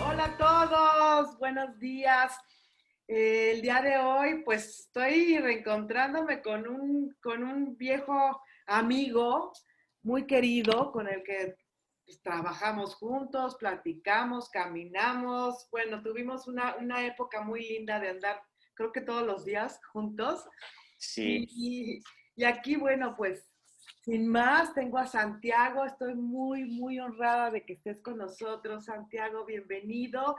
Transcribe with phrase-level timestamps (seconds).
[0.00, 2.32] Hola a todos, buenos días.
[3.06, 9.52] Eh, el día de hoy, pues estoy reencontrándome con un, con un viejo amigo
[10.02, 11.56] muy querido con el que
[12.06, 15.68] pues, trabajamos juntos, platicamos, caminamos.
[15.70, 18.42] Bueno, tuvimos una, una, época muy linda de andar,
[18.72, 20.42] creo que todos los días juntos.
[20.96, 21.46] Sí.
[21.50, 22.02] Y,
[22.36, 23.53] y aquí, bueno, pues
[24.04, 25.86] sin más, tengo a Santiago.
[25.86, 28.84] Estoy muy, muy honrada de que estés con nosotros.
[28.84, 30.36] Santiago, bienvenido.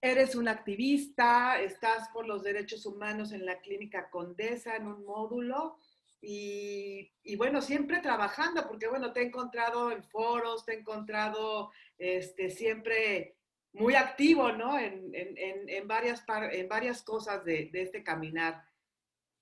[0.00, 5.78] Eres un activista, estás por los derechos humanos en la Clínica Condesa en un módulo
[6.20, 11.70] y, y, bueno, siempre trabajando, porque bueno, te he encontrado en foros, te he encontrado
[11.98, 13.36] este, siempre
[13.74, 14.76] muy activo, ¿no?
[14.76, 18.64] En, en, en varias, en varias cosas de, de este caminar.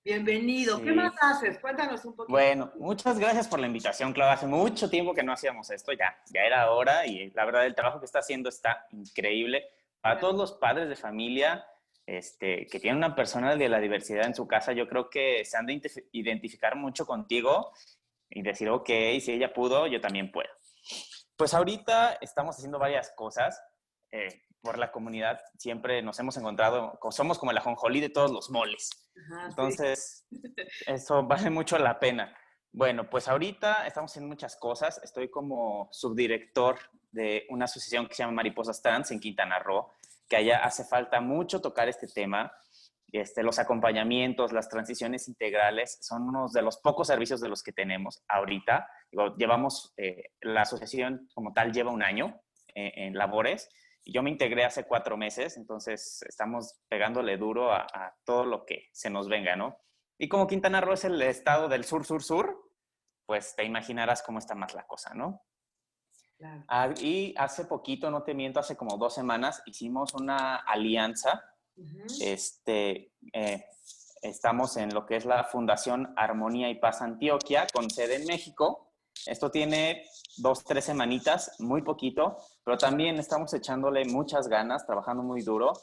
[0.05, 0.77] Bienvenido.
[0.77, 0.83] Sí.
[0.83, 1.57] ¿Qué más haces?
[1.57, 2.31] Cuéntanos un poquito.
[2.31, 4.33] Bueno, muchas gracias por la invitación, Claudia.
[4.33, 7.73] Hace mucho tiempo que no hacíamos esto, ya, ya era hora y la verdad el
[7.73, 9.65] trabajo que está haciendo está increíble.
[10.01, 11.65] Para todos los padres de familia
[12.05, 15.57] este, que tienen una persona de la diversidad en su casa, yo creo que se
[15.57, 15.81] han de
[16.11, 17.71] identificar mucho contigo
[18.29, 18.87] y decir, ok,
[19.19, 20.51] si ella pudo, yo también puedo.
[21.35, 23.59] Pues ahorita estamos haciendo varias cosas.
[24.15, 28.49] Eh, por la comunidad siempre nos hemos encontrado, somos como el ajonjolí de todos los
[28.49, 28.89] moles.
[29.15, 30.41] Ajá, Entonces, sí.
[30.87, 32.35] eso vale mucho la pena.
[32.71, 34.99] Bueno, pues ahorita estamos haciendo muchas cosas.
[35.03, 36.79] Estoy como subdirector
[37.11, 39.91] de una asociación que se llama Mariposas Trans en Quintana Roo,
[40.27, 42.51] que allá hace falta mucho tocar este tema.
[43.11, 47.71] Este, los acompañamientos, las transiciones integrales son unos de los pocos servicios de los que
[47.71, 48.89] tenemos ahorita.
[49.11, 52.41] Digo, llevamos, eh, la asociación como tal lleva un año
[52.73, 53.69] eh, en labores
[54.05, 58.89] yo me integré hace cuatro meses, entonces estamos pegándole duro a, a, todo lo que
[58.93, 59.77] se nos venga, ¿no?
[60.17, 62.71] Y como Quintana Roo es el estado del sur, sur, sur,
[63.25, 65.43] pues te imaginarás cómo está más la cosa, ¿no?
[66.37, 66.63] Claro.
[66.67, 71.43] Ah, y hace poquito, no te miento, hace como dos semanas hicimos una alianza.
[71.75, 72.21] Uh -huh.
[72.21, 73.65] Este, eh,
[74.21, 78.84] estamos en lo que es la Fundación Armonía y Paz Antioquia, con sede en México.
[79.25, 80.05] Esto tiene
[80.37, 85.73] dos, tres semanitas, muy poquito, pero también estamos echándole muchas ganas, trabajando muy duro,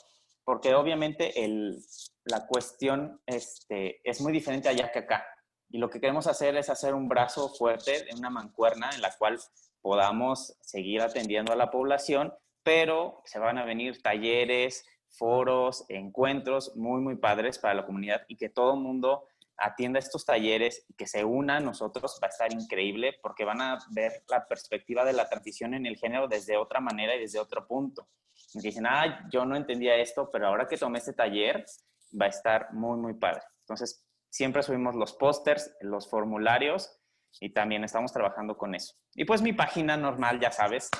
[0.45, 1.83] porque obviamente el,
[2.25, 5.27] la cuestión este, es muy diferente allá que acá.
[5.71, 9.41] Y lo que queremos hacer es hacer un brazo fuerte, una mancuerna en la cual
[9.81, 12.33] podamos seguir atendiendo a la población,
[12.63, 18.37] pero se van a venir talleres, foros, encuentros muy, muy padres para la comunidad y
[18.37, 19.27] que todo el mundo
[19.63, 23.61] atienda estos talleres y que se una a nosotros va a estar increíble porque van
[23.61, 27.39] a ver la perspectiva de la transición en el género desde otra manera y desde
[27.39, 28.09] otro punto.
[28.55, 31.65] Y dicen, ah, yo no entendía esto, pero ahora que tomé este taller
[32.21, 33.43] va a estar muy, muy padre.
[33.61, 36.99] Entonces, siempre subimos los pósters, los formularios
[37.41, 38.95] y también estamos trabajando con eso.
[39.15, 40.91] Y pues mi página normal, ya sabes,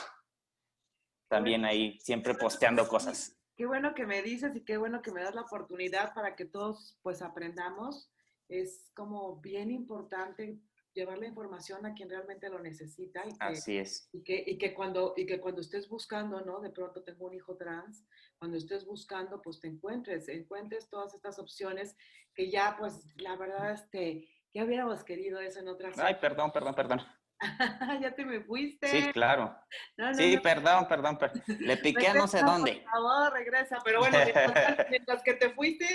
[1.29, 3.37] también ahí siempre posteando cosas.
[3.57, 6.45] Qué bueno que me dices y qué bueno que me das la oportunidad para que
[6.45, 8.12] todos pues aprendamos
[8.53, 10.61] es como bien importante
[10.95, 13.27] llevar la información a quien realmente lo necesita.
[13.27, 14.09] Y que, Así es.
[14.13, 16.61] Y que, y que, cuando, y que cuando estés buscando, ¿no?
[16.61, 18.05] De pronto tengo un hijo trans,
[18.39, 21.97] cuando estés buscando, pues te encuentres, encuentres todas estas opciones
[22.35, 25.99] que ya, pues, la verdad, este, ya hubiéramos querido eso en otras...
[25.99, 27.01] Ay, perdón, perdón, perdón.
[28.01, 28.89] ya te me fuiste.
[28.89, 29.57] Sí, claro.
[29.97, 30.43] No, no, sí, no.
[30.43, 31.43] perdón, perdón, perdón.
[31.47, 32.75] Le piqué a no sé dónde.
[32.75, 33.79] Por favor, regresa.
[33.85, 35.87] Pero bueno, mientras, mientras que te fuiste,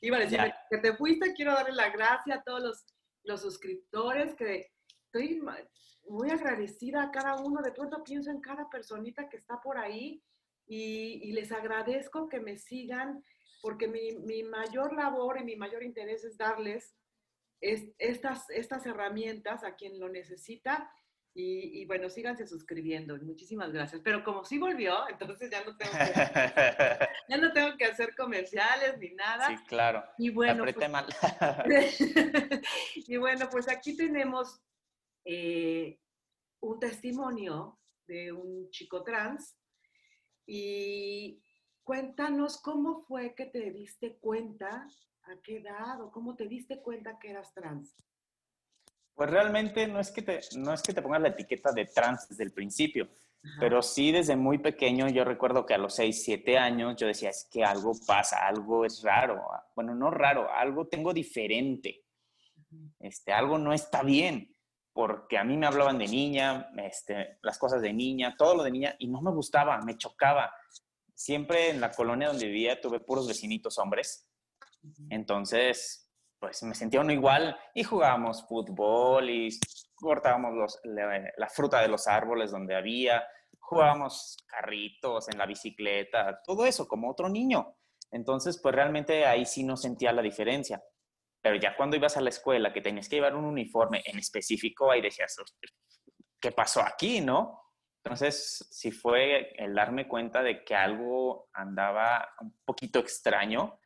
[0.00, 0.40] iba a decir,
[0.70, 2.84] que te fuiste, quiero darle la gracia a todos los,
[3.24, 4.72] los suscriptores, que
[5.06, 5.40] estoy
[6.08, 7.62] muy agradecida a cada uno.
[7.62, 10.22] De pronto pienso en cada personita que está por ahí
[10.66, 13.22] y, y les agradezco que me sigan,
[13.62, 16.96] porque mi, mi mayor labor y mi mayor interés es darles
[17.60, 20.92] es, estas, estas herramientas a quien lo necesita.
[21.32, 23.16] Y, y, bueno, síganse suscribiendo.
[23.18, 24.00] Muchísimas gracias.
[24.02, 28.98] Pero como sí volvió, entonces ya no tengo que, ya no tengo que hacer comerciales
[28.98, 29.46] ni nada.
[29.46, 30.02] Sí, claro.
[30.18, 31.06] Y bueno, pues, mal.
[32.96, 34.60] y bueno, pues aquí tenemos
[35.24, 36.00] eh,
[36.60, 39.56] un testimonio de un chico trans.
[40.46, 41.40] Y
[41.84, 44.88] cuéntanos cómo fue que te diste cuenta
[45.24, 47.94] ¿A qué edad o cómo te diste cuenta que eras trans?
[49.14, 52.28] Pues realmente no es que te, no es que te pongas la etiqueta de trans
[52.28, 53.08] desde el principio,
[53.42, 53.56] Ajá.
[53.60, 57.30] pero sí desde muy pequeño yo recuerdo que a los 6, 7 años yo decía,
[57.30, 59.42] es que algo pasa, algo es raro.
[59.74, 62.04] Bueno, no raro, algo tengo diferente.
[62.98, 64.54] Este, algo no está bien,
[64.92, 68.70] porque a mí me hablaban de niña, este, las cosas de niña, todo lo de
[68.70, 70.54] niña, y no me gustaba, me chocaba.
[71.14, 74.29] Siempre en la colonia donde vivía tuve puros vecinitos hombres,
[75.10, 79.50] entonces, pues me sentía uno igual y jugábamos fútbol y
[79.94, 83.22] cortábamos los, la, fruta de los árboles donde había,
[83.58, 87.76] jugábamos carritos en la bicicleta, todo eso como otro niño.
[88.10, 90.82] Entonces, pues realmente ahí sí no sentía la diferencia.
[91.42, 94.90] Pero ya cuando ibas a la escuela, que tenías que llevar un uniforme en específico,
[94.90, 95.36] ahí decías,
[96.40, 97.60] ¿qué pasó aquí, no?
[98.02, 103.78] Entonces, sí fue el darme cuenta de que algo andaba un poquito extraño.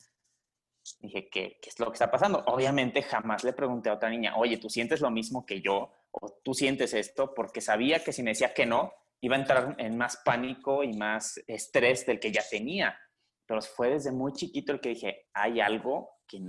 [1.00, 2.42] Dije, ¿qué, ¿qué, es lo que está pasando?
[2.46, 5.90] Obviamente jamás le pregunté a otra niña, oye, ¿tú sientes lo mismo que yo?
[6.10, 7.32] ¿O tú sientes esto?
[7.34, 10.92] Porque sabía que si me decía que no, iba a entrar en más pánico y
[10.92, 12.98] más estrés del que ya tenía.
[13.46, 16.40] Pero fue desde muy chiquito el que dije, hay algo que,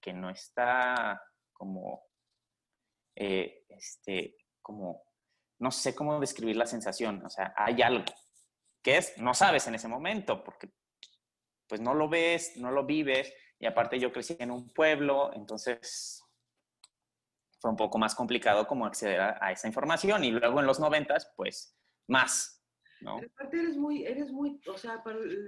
[0.00, 1.22] que, no está
[1.52, 2.04] como,
[3.16, 5.02] eh, este, como,
[5.58, 8.04] no sé cómo describir la sensación, o sea, hay algo
[8.82, 10.70] que es, no sabes en ese momento, porque
[11.68, 16.20] pues no lo ves, no lo vives, y aparte yo crecí en un pueblo, entonces
[17.60, 20.80] fue un poco más complicado como acceder a, a esa información, y luego en los
[20.80, 21.78] noventas, pues
[22.08, 22.60] más,
[23.00, 23.18] ¿no?
[23.18, 25.00] aparte eres muy, eres muy, o sea,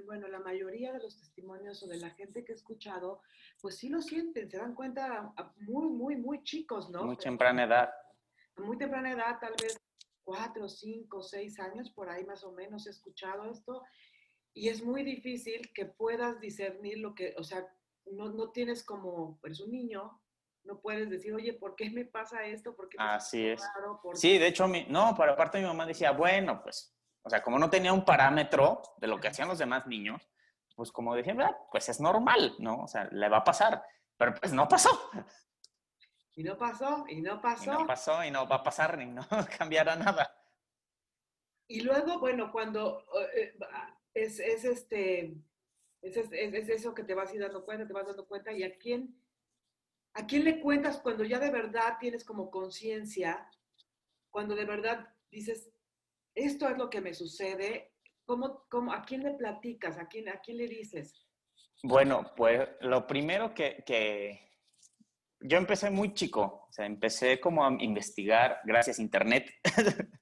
[0.07, 3.21] bueno, la mayoría de los testimonios o de la gente que he escuchado,
[3.61, 7.05] pues sí lo sienten, se dan cuenta muy, muy, muy chicos, ¿no?
[7.05, 7.91] Muy temprana edad.
[8.57, 9.77] A muy temprana edad, tal vez
[10.23, 13.83] cuatro, cinco, seis años, por ahí más o menos he escuchado esto,
[14.53, 17.67] y es muy difícil que puedas discernir lo que, o sea,
[18.13, 20.21] no, no tienes como, eres un niño,
[20.65, 22.75] no puedes decir, oye, ¿por qué me pasa esto?
[22.75, 23.63] ¿Por qué Así es.
[24.15, 27.59] Sí, de hecho, mi, no, pero aparte mi mamá decía, bueno, pues o sea, como
[27.59, 30.31] no tenía un parámetro de lo que hacían los demás niños,
[30.77, 32.83] pues como decía, pues es normal, ¿no?
[32.83, 33.83] O sea, le va a pasar,
[34.19, 34.91] pero pues no pasó.
[36.37, 37.65] Y no pasó, y no pasó.
[37.65, 40.37] Y no pasó, y no va a pasar, ni no cambiará nada.
[41.67, 43.57] Y luego, bueno, cuando eh,
[44.13, 45.35] es, es, este,
[46.05, 48.63] es, es, eso que te vas a ir dando cuenta, te vas dando cuenta, y
[48.63, 49.19] a quién,
[50.13, 53.49] a quién le cuentas cuando ya de verdad tienes como conciencia,
[54.31, 55.71] cuando de verdad dices,
[56.35, 57.93] esto es lo que me sucede,
[58.25, 59.99] ¿cómo, cómo, a quién le platicas?
[59.99, 61.27] ¿A quién, ¿A quién le dices?
[61.83, 64.45] Bueno, pues lo primero que, que
[65.41, 69.51] yo empecé muy chico, o sea, empecé como a investigar gracias a Internet.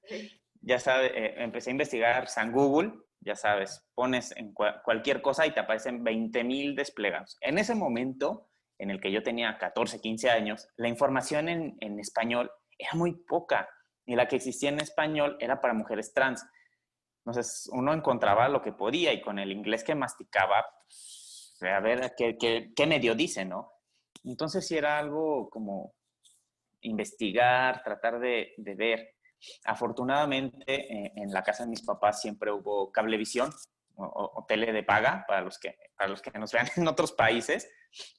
[0.61, 5.51] ya sabes, eh, empecé a investigar San Google, ya sabes, pones en cualquier cosa y
[5.51, 7.37] te aparecen 20 mil desplegados.
[7.41, 12.51] En ese momento, en el que yo tenía 14, 15 años, la información en, español
[12.77, 13.69] era muy poca
[14.05, 16.45] y la que existía en español era para mujeres trans.
[17.25, 22.13] Entonces uno encontraba lo que podía y con el inglés que masticaba, pues, a ver
[22.17, 23.71] qué, medio dice, ¿no?
[24.25, 25.93] Entonces sí era algo como
[26.81, 29.12] investigar, tratar de ver.
[29.65, 33.51] Afortunadamente eh, en la casa de mis papás siempre hubo cablevisión
[33.95, 37.11] o, o, tele de paga para los, que, para los que nos vean en otros
[37.11, 37.71] países,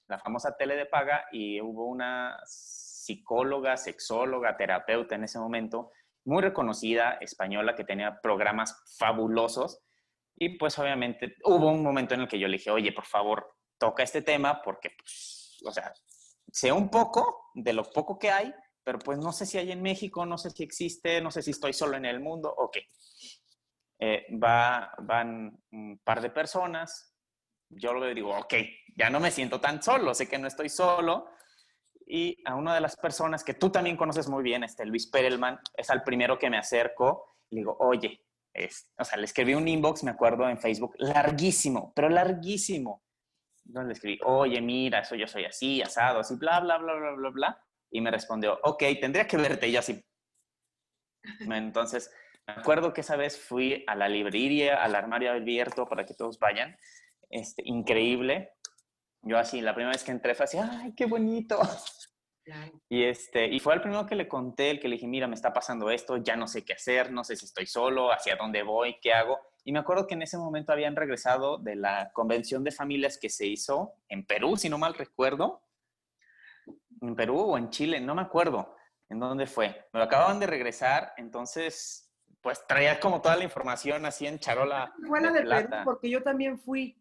[0.06, 5.92] la famosa tele de paga y hubo unas psicóloga, sexóloga, terapeuta en ese momento,
[6.24, 9.82] muy reconocida, española, que tenía programas fabulosos.
[10.36, 13.56] Y pues obviamente hubo un momento en el que yo le dije, oye, por favor,
[13.78, 15.92] toca este tema porque, pues, o sea,
[16.50, 18.54] sé un poco de lo poco que hay,
[18.84, 21.50] pero pues no sé si hay en México, no sé si existe, no sé si
[21.50, 22.76] estoy solo en el mundo, ok.
[23.98, 27.14] Eh, va, van un par de personas,
[27.68, 28.54] yo lo digo, ok,
[28.96, 31.26] ya no me siento tan solo, sé que no estoy solo,
[32.06, 35.58] y a una de las personas que tú también conoces muy bien, este Luis Perelman,
[35.74, 38.20] es al primero que me acerco le digo, oye,
[38.52, 43.02] es, o sea, le escribí un inbox, me acuerdo, en Facebook, larguísimo, pero larguísimo.
[43.66, 47.12] Entonces le escribí, oye, mira, eso yo soy así, asado, así, bla, bla, bla, bla,
[47.12, 47.63] bla, bla.
[47.94, 49.68] Y me respondió, ok, tendría que verte.
[49.68, 50.04] Y así.
[51.40, 52.10] Entonces,
[52.46, 56.40] me acuerdo que esa vez fui a la librería, al armario abierto para que todos
[56.40, 56.76] vayan.
[57.30, 58.52] Este, increíble.
[59.22, 61.58] Yo así, la primera vez que entré fue así, ¡ay, qué bonito!
[62.90, 65.34] Y, este, y fue el primero que le conté, el que le dije, mira, me
[65.34, 68.62] está pasando esto, ya no sé qué hacer, no sé si estoy solo, hacia dónde
[68.62, 69.38] voy, qué hago.
[69.64, 73.30] Y me acuerdo que en ese momento habían regresado de la convención de familias que
[73.30, 75.62] se hizo en Perú, si no mal recuerdo.
[77.08, 78.74] En Perú o en Chile, no me acuerdo
[79.08, 79.88] en dónde fue.
[79.92, 84.92] Me acababan de regresar, entonces, pues traía como toda la información así en charola.
[85.06, 86.98] Fue la de, Perú, porque yo también fui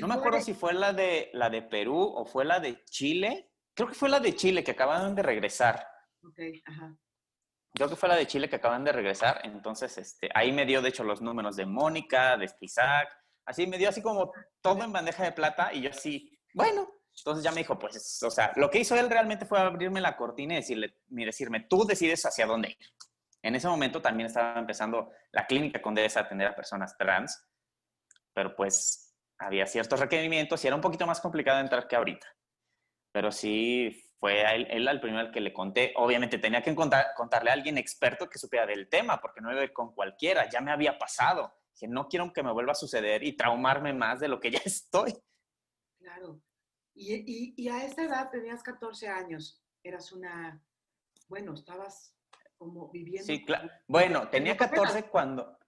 [0.00, 3.50] no me acuerdo si fue la de, la de Perú o fue la de Chile.
[3.74, 5.86] Creo que fue la de Chile que acaban de regresar.
[6.24, 6.96] Ok, ajá.
[7.72, 9.40] Creo que fue la de Chile que acaban de regresar.
[9.44, 13.16] Entonces, este, ahí me dio, de hecho, los números de Mónica, de Isaac.
[13.44, 16.88] Así me dio así como todo en bandeja de plata y yo así, bueno.
[17.20, 20.16] Entonces ya me dijo, pues, o sea, lo que hizo él realmente fue abrirme la
[20.16, 22.86] cortina y decirle, decirme, tú decides hacia dónde ir.
[23.42, 27.42] En ese momento también estaba empezando la clínica Condesa a atender a personas trans,
[28.32, 32.26] pero pues había ciertos requerimientos y era un poquito más complicado entrar que ahorita.
[33.12, 35.94] pero sí fue él, él el primero al que le conté.
[35.96, 39.64] Obviamente tenía que contarle a alguien experto que supiera del tema, porque no iba a
[39.64, 41.54] ir con cualquiera, ya me había pasado.
[41.74, 44.60] Que no quiero que me vuelva a suceder y traumarme más de lo que ya
[44.64, 45.14] estoy.
[45.98, 46.38] Claro.
[46.94, 50.62] Y, y, y a esa edad tenías 14 años, eras una,
[51.28, 52.16] bueno, estabas
[52.58, 53.26] como viviendo.
[53.26, 53.70] Sí, claro.
[53.86, 55.58] Bueno, tenía 14 cuando,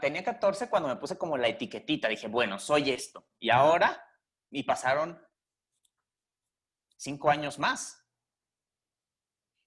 [0.00, 3.28] tenía 14 cuando me puse como la etiquetita, dije, bueno, soy esto.
[3.38, 4.04] Y ahora,
[4.50, 5.20] y pasaron
[6.96, 8.02] cinco años más.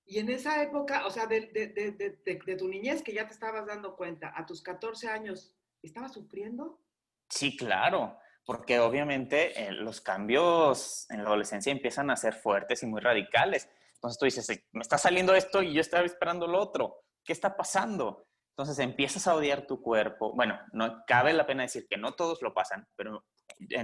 [0.05, 3.95] Y en esa época, o sea, de, de, tu niñez que ya te estabas dando
[3.95, 6.81] cuenta, a tus 14 años, ¿estabas sufriendo?
[7.29, 8.17] Sí, claro,
[8.49, 13.69] porque obviamente eh, los cambios en la adolescencia empiezan a ser fuertes y muy radicales.
[13.93, 17.03] Entonces tú dices, me está saliendo esto y yo estaba esperando lo otro.
[17.23, 18.25] ¿Qué está pasando?
[18.57, 20.33] Entonces empiezas a odiar tu cuerpo.
[20.33, 23.23] Bueno, no cabe la pena decir que no todos lo pasan, pero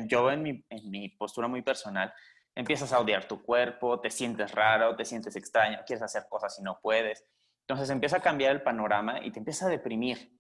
[0.08, 2.12] yo en mi, en mi postura muy personal,
[2.56, 6.64] empiezas a odiar tu cuerpo, te sientes raro, te sientes extraño, quieres hacer cosas y
[6.64, 7.24] no puedes.
[7.68, 10.40] Entonces empieza a cambiar el panorama y te empieza a deprimir.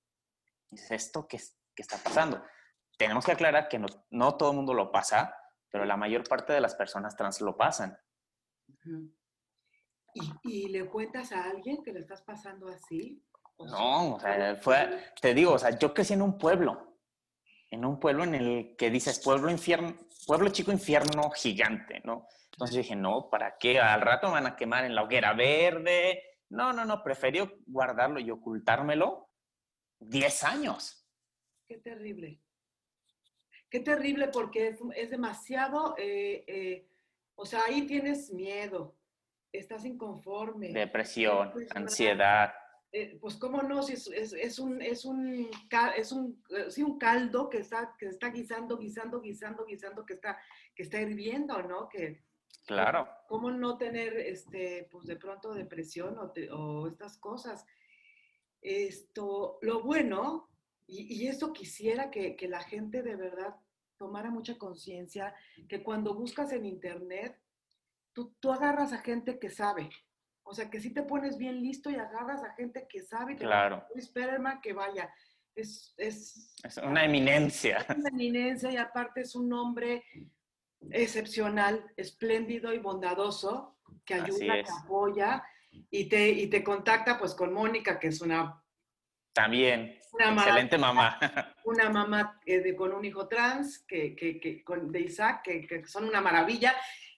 [0.71, 1.37] Dices, ¿esto qué,
[1.75, 2.41] qué está pasando?
[2.97, 5.35] Tenemos que aclarar que no, no, todo el mundo lo pasa,
[5.69, 7.97] pero la mayor parte de las personas trans lo pasan.
[10.13, 13.21] ¿Y, ¿Y, le cuentas a alguien que le estás pasando así?
[13.57, 16.95] no, o sea, fue, te digo, o sea, yo crecí en un pueblo
[17.75, 22.27] en un pueblo en el que dices pueblo infierno, pueblo chico infierno gigante, ¿no?
[22.53, 23.79] Entonces dije, no, ¿para qué?
[23.79, 26.23] Al rato me van a quemar en la hoguera verde.
[26.49, 29.29] No, no, no, prefiero guardarlo y ocultármelo
[29.99, 31.05] 10 años.
[31.67, 32.41] Qué terrible.
[33.75, 36.87] Qué terrible porque es, es demasiado, eh, eh,
[37.35, 38.95] o sea, ahí tienes miedo,
[39.51, 40.69] estás inconforme.
[40.71, 42.53] Depresión, ansiedad.
[42.93, 45.49] Eh, pues cómo no, si es, es, un, es, un,
[45.97, 50.39] es un, eh, un caldo que está, que está guisando, guisando, guisando, guisando, que está,
[50.73, 51.89] que está hirviendo, ¿no?
[51.89, 52.23] Que,
[52.65, 53.09] claro.
[53.27, 57.65] ¿Cómo no tener, este, pues de pronto depresión o, o estas cosas?
[58.61, 60.49] Esto, lo bueno,
[60.87, 63.53] y, y eso quisiera que, que la gente de verdad
[63.97, 65.33] tomara mucha conciencia,
[65.67, 67.39] que cuando buscas en internet,
[68.13, 69.89] tú, tú agarras a gente que sabe,
[70.47, 73.35] o sea, que si te pones bien listo y agarras a gente que sabe.
[73.35, 73.83] claro.
[73.95, 75.11] Esperma que vaya.
[75.55, 77.77] Es, es, es una eminencia.
[77.89, 80.03] Es una eminencia y aparte es un hombre
[80.91, 85.43] excepcional, espléndido y bondadoso que ayuda, que apoya
[85.89, 88.61] y te, y te contacta pues con Mónica, que es una...
[89.35, 91.19] También, una excelente mamá.
[91.65, 95.85] Una mamá eh, con un hijo trans, que, que, que con, de Isaac, que, que,
[95.85, 96.73] son una maravilla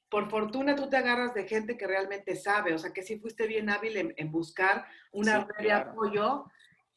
[0.09, 3.45] por fortuna tú te agarras de gente que realmente sabe, o sea, que sí fuiste
[3.45, 6.45] bien hábil en, buscar una red de apoyo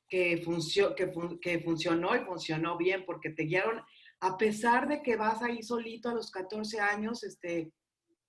[0.08, 0.42] que,
[1.40, 3.82] que, funcionó y funcionó bien, porque te guiaron,
[4.20, 7.72] a pesar de que vas ahí solito a los 14 años, este...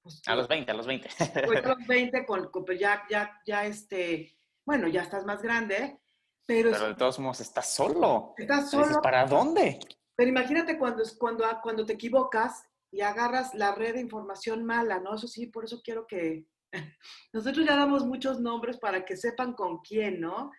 [0.01, 1.10] Pues, a los 20, a los 20.
[1.45, 6.00] Pues a los 20, con, pues ya, ya, ya, este, bueno, ya estás más grande,
[6.45, 6.71] pero...
[6.71, 8.33] Pero de todos modos estás solo.
[8.38, 9.01] Estás solo.
[9.01, 9.79] ¿Para dónde?
[10.15, 15.15] Pero imagínate cuando, cuando, cuando te equivocas y agarras la red de información mala, ¿no?
[15.15, 16.45] Eso sí, por eso quiero que
[17.33, 20.51] nosotros ya damos muchos nombres para que sepan con quién, ¿no?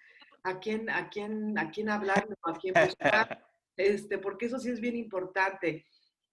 [0.44, 3.46] A quién, a quién, a quién hablar, a quién buscar,
[3.76, 5.86] este, porque eso sí es bien importante.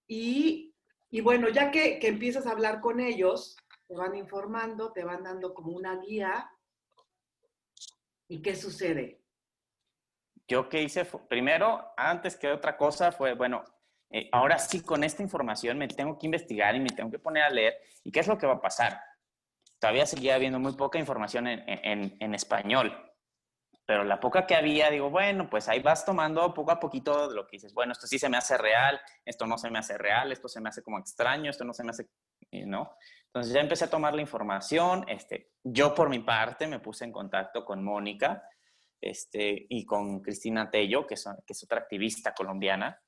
[0.08, 0.74] Y,
[1.10, 5.22] y bueno, ya que, que empiezas a hablar con ellos, te van informando, te van
[5.22, 6.50] dando como una guía.
[8.28, 9.19] ¿Y qué sucede?
[10.50, 13.64] Yo qué hice, primero, antes que otra cosa, fue, bueno,
[14.10, 17.44] eh, ahora sí con esta información me tengo que investigar y me tengo que poner
[17.44, 17.78] a leer.
[18.02, 19.00] ¿Y qué es lo que va a pasar?
[19.78, 22.92] Todavía seguía habiendo muy poca información en, en, en español,
[23.86, 27.34] pero la poca que había, digo, bueno, pues ahí vas tomando poco a poquito de
[27.36, 29.96] lo que dices, bueno, esto sí se me hace real, esto no se me hace
[29.98, 32.08] real, esto se me hace como extraño, esto no se me hace,
[32.50, 32.96] ¿no?
[33.26, 37.12] Entonces ya empecé a tomar la información, este, yo por mi parte me puse en
[37.12, 38.42] contacto con Mónica
[39.00, 43.00] este, y con Cristina Tello, que, son, que es otra activista colombiana,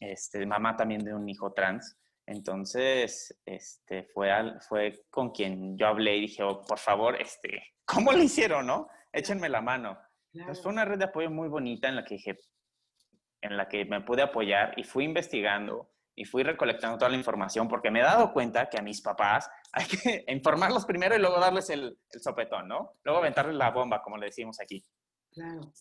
[0.00, 1.96] este, mamá también de un hijo trans.
[2.26, 4.30] Entonces, este, fue,
[4.68, 8.88] fue con quien yo hablé y dije, oh, por favor, este, ¿cómo lo hicieron, no?
[9.12, 9.98] Échenme la mano.
[10.32, 12.36] Entonces, fue una red de apoyo muy bonita en la que dije,
[13.40, 17.66] en la que me pude apoyar y fui investigando y fui recolectando toda la información
[17.66, 21.40] porque me he dado cuenta que a mis papás hay que informarlos primero y luego
[21.40, 22.96] darles el, el sopetón, ¿no?
[23.02, 24.84] Luego aventarles la bomba, como le decimos aquí.
[25.30, 25.72] Claro.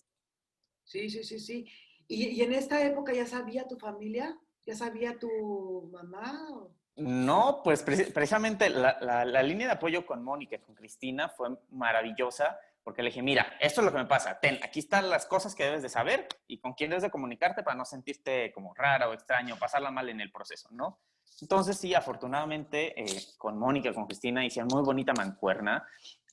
[0.84, 1.66] Sí, sí, sí, sí.
[2.08, 4.40] ¿Y, en esta época ya sabía tu familia?
[4.66, 6.68] ¿Ya sabía tu mamá?
[6.96, 13.04] No, pues precisamente la, línea de apoyo con Mónica y con Cristina fue maravillosa porque
[13.04, 15.64] le dije, mira, esto es lo que me pasa, ten, aquí están las cosas que
[15.64, 19.14] debes de saber y con quién debes de comunicarte para no sentirte como rara o
[19.14, 21.00] extraño, pasarla mal en el proceso, ¿no?
[21.42, 25.88] Entonces, sí, afortunadamente, eh, con Mónica, con Cristina, hicieron muy bonita mancuerna.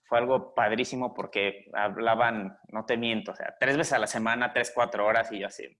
[0.08, 4.52] Fue algo padrísimo porque hablaban, no te miento, o sea, tres veces a la semana,
[4.52, 5.76] tres, cuatro horas y yo así,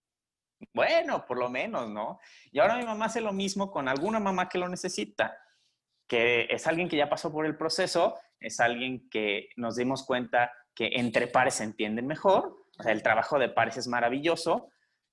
[0.72, 2.18] bueno, por lo menos, ¿no?
[2.50, 5.36] Y ahora mi mamá hace lo mismo con alguna mamá que lo necesita,
[6.08, 10.52] que es alguien que ya pasó por el proceso, es alguien que nos dimos cuenta
[10.74, 14.70] que entre pares se entienden mejor, o sea, el trabajo de pares es maravilloso,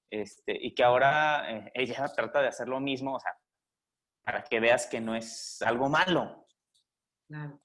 [0.10, 3.32] este, y que ahora eh, ella trata de hacer lo mismo, o sea,
[4.24, 6.48] para que veas que no es algo malo.
[7.28, 7.60] Claro,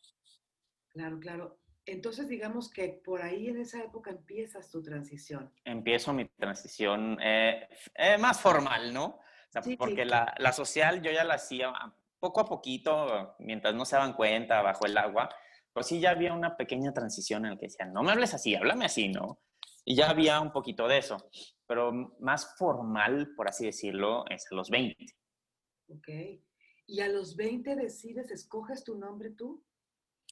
[0.99, 1.59] claro, claro.
[1.87, 5.51] Entonces, digamos que por ahí en esa época empiezas tu transición.
[5.65, 9.21] Empiezo mi transición eh, eh, más formal, ¿no?
[9.79, 11.73] porque La, la, social yo ya la hacía
[12.21, 15.31] poco a poquito, mientras no se daban cuenta, bajo el agua,
[15.73, 18.55] pero sí ya había una pequeña transición en la que decían, no me hables así,
[18.55, 19.41] háblame así, ¿no?
[19.85, 21.17] Y ya había un poquito de eso,
[21.67, 25.07] pero más formal, por así decirlo, es a los 20.
[25.89, 26.09] Ok.
[26.87, 29.65] ¿Y a los 20 decides, escoges tu nombre tú?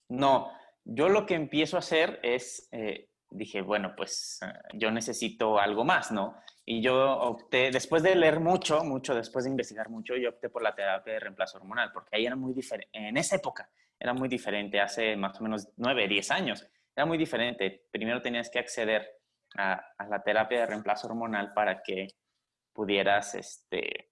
[0.08, 0.50] No,
[0.84, 5.84] yo lo que empiezo a hacer es, eh, dije, bueno, pues eh, yo necesito algo
[5.84, 6.36] más, ¿no?
[6.64, 10.62] Y yo opté, después de leer mucho, mucho, después de investigar mucho, yo opté por
[10.62, 14.28] la terapia de reemplazo hormonal, porque ahí era muy diferente, en esa época era muy
[14.28, 17.86] diferente, hace más o menos nueve, diez años, era muy diferente.
[17.90, 19.06] Primero tenías que acceder
[19.56, 22.08] a, la terapia de reemplazo hormonal para que
[22.72, 24.10] pudieras este,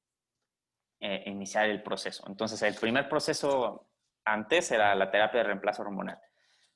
[1.01, 2.25] eh, iniciar el proceso.
[2.29, 3.89] Entonces, el primer proceso
[4.25, 6.19] antes era la terapia de reemplazo hormonal.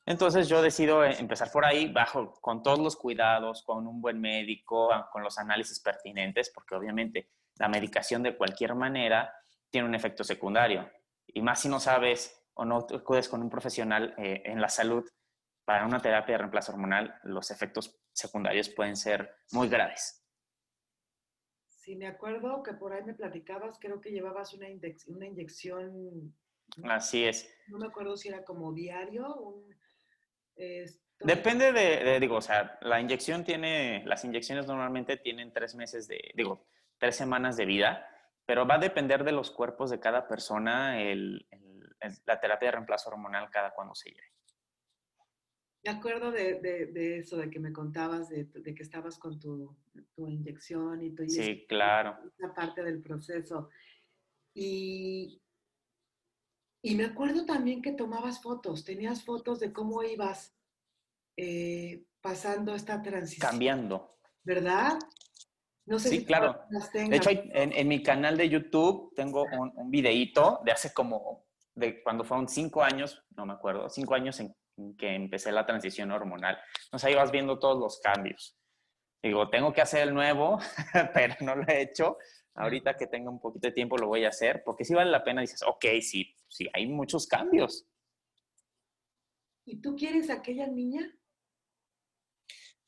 [0.06, 4.20] Entonces yo decido eh, empezar por ahí, bajo con todos los cuidados, con un buen
[4.20, 9.34] médico, ah, con los análisis pertinentes, porque obviamente la medicación de cualquier manera
[9.70, 10.90] tiene un efecto secundario.
[11.26, 15.06] Y más si no sabes o no acudes con un profesional eh, en la salud
[15.64, 20.24] para una terapia de reemplazo hormonal, los efectos secundarios pueden ser muy graves.
[21.68, 24.66] Sí, me acuerdo que por ahí me platicabas, creo que llevabas una,
[25.08, 26.34] una inyección.
[26.84, 27.52] Así es.
[27.68, 29.74] No me acuerdo si era como diario, un,
[31.20, 36.32] Depende de, digo, o sea, la inyección tiene, las inyecciones normalmente tienen tres meses de,
[36.34, 36.66] digo,
[36.98, 38.06] tres semanas de vida,
[38.46, 41.46] pero va a depender de los cuerpos de cada persona el,
[42.24, 44.32] la terapia de reemplazo hormonal cada cuando se lleve.
[45.84, 49.76] Me acuerdo de, de, eso, de que me contabas, de, que estabas con tu,
[50.14, 51.28] tu inyección y tu...
[51.28, 52.18] Sí, claro.
[52.36, 53.70] Esa parte del proceso.
[54.54, 55.40] Y
[56.82, 60.54] y me acuerdo también que tomabas fotos, tenías fotos de cómo ibas
[61.36, 63.50] eh, pasando esta transición.
[63.50, 64.18] Cambiando.
[64.42, 64.98] ¿Verdad?
[65.86, 66.60] No sé sí, claro.
[66.92, 72.02] de hecho, en, mi canal de YouTube tengo un, un videíto de hace como, de
[72.02, 74.54] cuando fueron cinco años, no me acuerdo, cinco años en,
[74.96, 76.58] que empecé la transición hormonal.
[76.84, 78.56] Entonces ahí vas viendo todos los cambios.
[79.22, 80.58] Digo, tengo que hacer el nuevo,
[81.14, 82.16] pero no lo he hecho.
[82.58, 85.22] Ahorita que tenga un poquito de tiempo lo voy a hacer, porque si vale la
[85.22, 87.86] pena, dices, ok, sí, sí, hay muchos cambios.
[89.64, 91.14] ¿Y tú quieres aquella niña?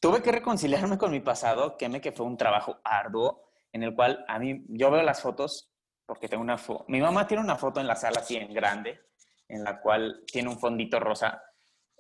[0.01, 3.95] Tuve que reconciliarme con mi pasado, que me que fue un trabajo arduo, en el
[3.95, 5.73] cual a mí, yo veo las fotos,
[6.05, 8.99] porque tengo una foto, mi mamá tiene una foto en la sala así en grande,
[9.47, 11.41] en la cual tiene un fondito rosa,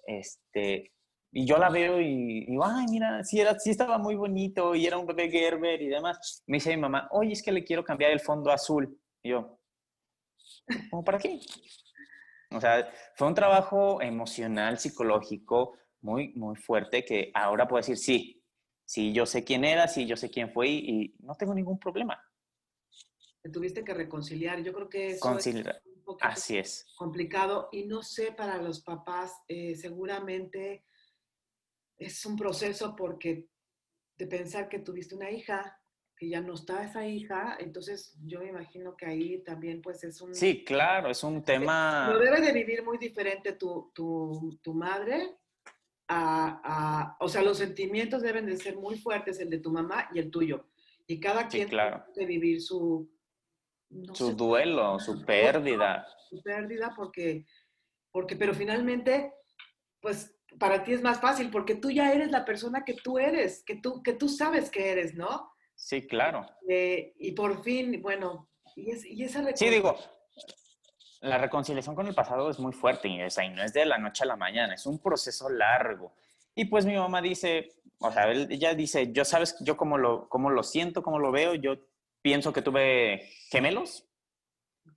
[0.04, 0.94] este,
[1.32, 4.86] y yo la veo y digo, ay, mira, sí, era, sí estaba muy bonito y
[4.86, 6.42] era un bebé Gerber y demás.
[6.46, 8.98] Me dice mi mamá, oye, es que le quiero cambiar el fondo azul.
[9.22, 9.60] Y yo,
[10.90, 11.38] ¿cómo para qué?
[12.50, 18.42] O sea, fue un trabajo emocional, psicológico, muy, muy fuerte que ahora puedo decir, sí,
[18.84, 22.20] sí, yo sé quién era, sí, yo sé quién fue y, no tengo ningún problema.
[23.40, 24.62] Te tuviste que reconciliar.
[24.62, 25.76] Yo creo que eso Conciliar.
[25.76, 26.92] es un poquito Así es.
[26.96, 30.84] complicado y no sé para los papás, eh, seguramente
[32.00, 33.46] es un proceso porque
[34.18, 35.78] de pensar que tuviste una hija,
[36.16, 40.20] que ya no está esa hija, entonces yo me imagino que ahí también pues es
[40.20, 40.34] un...
[40.34, 42.10] Sí, claro, es un tema...
[42.10, 45.36] Lo debe de vivir muy diferente tu, tu, tu madre
[46.08, 50.18] a, o sea, los sentimientos deben de ser muy fuertes, el de tu mamá y
[50.18, 50.66] el tuyo.
[51.06, 52.04] Y cada quien claro.
[52.16, 53.08] de vivir su...
[54.12, 56.04] su duelo, su pérdida.
[56.28, 57.46] Su pérdida porque,
[58.10, 59.32] porque, pero finalmente,
[60.00, 63.62] pues para ti es más fácil porque tú ya eres la persona que tú eres,
[63.64, 65.52] que tú, que tú sabes que eres, ¿no?
[65.74, 66.46] Sí, claro.
[66.68, 69.96] Eh, y por fin, bueno, y, esa Sí, digo,
[71.20, 74.24] la reconciliación con el pasado es muy fuerte y, y no es de la noche
[74.24, 76.14] a la mañana, es un proceso largo.
[76.54, 80.50] Y pues mi mamá dice, o sea, ella dice, yo sabes, yo cómo lo, cómo
[80.50, 81.76] lo siento, cómo lo veo, yo
[82.22, 84.06] pienso que tuve gemelos,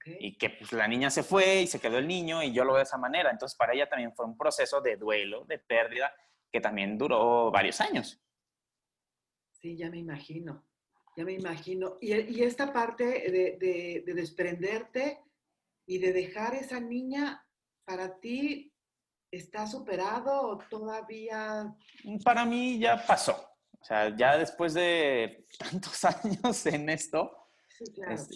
[0.05, 2.73] y que pues, la niña se fue y se quedó el niño y yo lo
[2.73, 3.31] veo de esa manera.
[3.31, 6.13] Entonces para ella también fue un proceso de duelo, de pérdida,
[6.51, 8.21] que también duró varios años.
[9.51, 10.65] Sí, ya me imagino.
[11.15, 11.97] Ya me imagino.
[12.01, 15.19] Y, esta parte de, desprenderte
[15.85, 17.45] y de dejar esa niña,
[17.85, 18.73] para ti,
[19.31, 21.75] ¿está superado o todavía?
[22.23, 23.49] Para mí ya pasó.
[23.79, 27.42] O sea, ya después de tantos años en esto,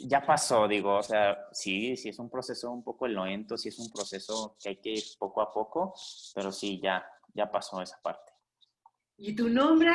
[0.07, 3.79] ya pasó, digo, o sea, sí, sí es un proceso un poco lento, sí es
[3.79, 5.93] un proceso que hay que ir poco a poco,
[6.33, 8.33] pero sí, ya, ya pasó esa parte.
[9.17, 9.91] ¿Y tu nombre?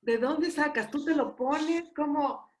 [0.00, 0.90] ¿De dónde sacas?
[0.90, 1.90] ¿Tú te lo pones?
[1.94, 2.54] ¿Cómo?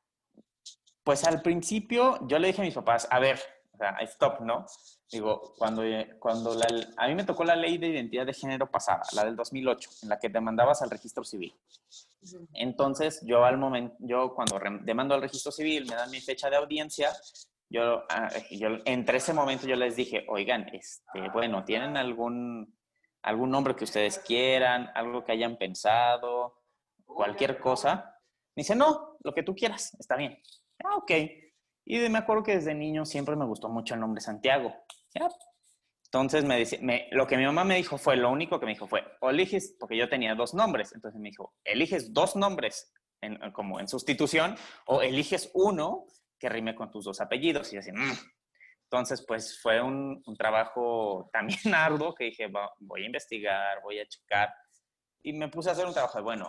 [1.02, 3.38] Pues al principio yo le dije a mis papás, a ver,
[3.72, 4.64] o sea, stop, ¿no?
[5.14, 5.82] Digo, cuando,
[6.18, 6.56] cuando
[6.96, 10.08] a mí me tocó la ley de identidad de género pasada, la del 2008, en
[10.08, 11.54] la que demandabas al registro civil.
[12.52, 16.56] Entonces, yo al momento, yo cuando demando al registro civil, me dan mi fecha de
[16.56, 17.12] audiencia,
[17.70, 22.76] yo, ah, yo entre ese momento yo les dije, oigan, este, bueno, ¿tienen algún,
[23.22, 26.64] algún nombre que ustedes quieran, algo que hayan pensado?
[27.06, 28.18] cualquier cosa.
[28.56, 30.36] Me dice, no, lo que tú quieras, está bien.
[30.84, 31.12] Ah, ok.
[31.86, 34.74] Y me acuerdo que desde niño siempre me gustó mucho el nombre Santiago.
[36.14, 38.86] Entonces me dice, lo que mi mamá me dijo fue, lo único que me dijo
[38.86, 43.36] fue, o eliges, porque yo tenía dos nombres, entonces me dijo, eliges dos nombres en,
[43.52, 46.06] como en sustitución o eliges uno
[46.38, 47.72] que rime con tus dos apellidos.
[47.72, 48.12] Y así, mm".
[48.84, 52.46] entonces pues fue un, un, trabajo también arduo que dije,
[52.78, 54.54] voy a investigar, voy a checar
[55.22, 56.48] y me puse a hacer un trabajo de, bueno,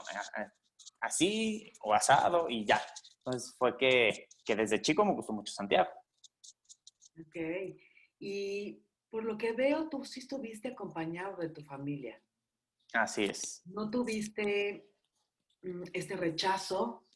[0.99, 2.81] así o asado y ya.
[3.17, 5.89] Entonces fue que, que desde chico me gustó mucho Santiago.
[7.19, 7.35] Ok.
[8.19, 12.21] Y por lo que veo, tú sí estuviste acompañado de tu familia.
[12.93, 13.61] Así es.
[13.65, 14.89] No tuviste
[15.61, 17.07] mm, este rechazo,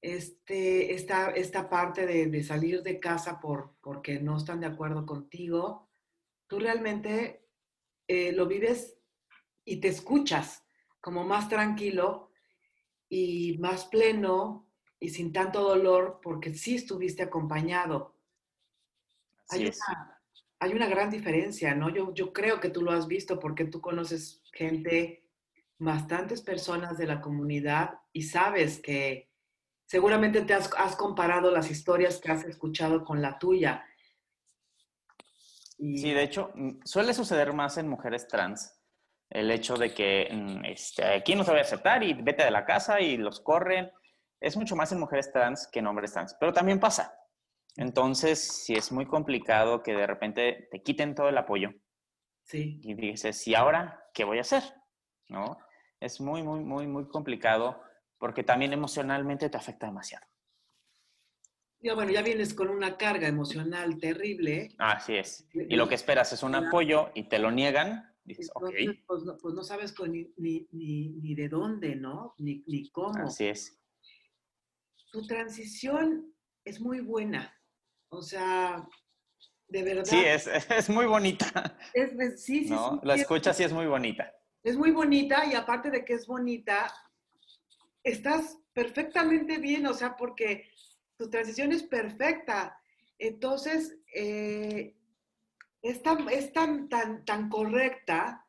[0.00, 5.04] este, esta, esta parte de, de, salir de casa por, porque no están de acuerdo
[5.06, 5.90] contigo.
[6.46, 7.48] Tú realmente
[8.06, 8.98] eh, lo vives
[9.64, 10.64] y te escuchas
[11.00, 12.32] como más tranquilo
[13.08, 18.16] y más pleno y sin tanto dolor porque sí estuviste acompañado.
[19.50, 20.17] Hay una,
[20.60, 21.88] hay una, gran diferencia, ¿no?
[21.88, 25.24] Yo, yo creo que tú lo has visto porque tú conoces gente,
[25.78, 29.30] bastantes personas de la comunidad y sabes que
[29.86, 33.84] seguramente te has, has comparado las historias que has escuchado con la tuya.
[35.78, 38.74] Sí, de hecho, mm, suele suceder más en mujeres trans
[39.30, 42.50] el hecho de que mm, este, aquí no se va a aceptar y vete de
[42.50, 43.90] la casa y los corren.
[44.40, 47.17] Es mucho más en mujeres trans que en hombres trans, pero también pasa.
[47.76, 51.70] Entonces, si es muy complicado que de repente te quiten todo el apoyo.
[52.42, 52.80] Sí.
[52.82, 54.62] Y dices, ¿y ahora qué voy a hacer?
[55.28, 55.58] ¿No?
[56.00, 57.80] Es muy, muy, muy, muy complicado
[58.18, 60.26] porque también emocionalmente te afecta demasiado.
[61.80, 64.74] Ya, bueno, ya vienes con una carga emocional terrible.
[64.78, 65.46] Así es.
[65.52, 68.50] Y lo que esperas es un apoyo y te lo niegan, pues,
[69.40, 69.94] pues, no, sabes
[70.36, 72.34] ni, de dónde, ¿no?
[72.38, 73.26] Ni, cómo.
[73.26, 73.80] Así es.
[75.12, 77.54] Tu transición es muy buena.
[78.10, 78.86] O sea,
[79.68, 80.04] de verdad.
[80.04, 81.76] Sí, es, es muy bonita.
[81.92, 83.00] Es, sí, sí, ¿No?
[83.02, 84.32] La escucha sí es muy bonita.
[84.62, 86.92] Es muy bonita y aparte de que es bonita,
[88.02, 90.70] estás perfectamente bien, o sea, porque
[91.16, 92.78] tu transición es perfecta.
[93.18, 94.96] Entonces, eh,
[95.82, 98.46] es tan, es tan, tan, tan correcta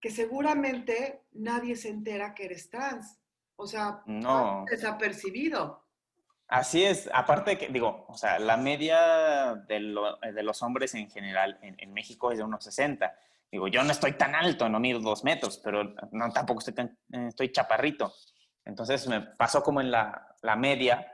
[0.00, 3.18] que seguramente nadie se entera que eres trans.
[3.56, 4.64] O sea, no.
[4.68, 5.81] desapercibido.
[6.52, 11.94] Así es, aparte que, digo, o sea, la media de, los hombres en general en,
[11.94, 13.10] México es de unos 60.
[13.50, 16.90] Digo, yo no estoy tan alto, no mido dos metros, pero no, tampoco estoy,
[17.26, 18.12] estoy chaparrito.
[18.66, 21.10] Entonces me pasó como en la, media,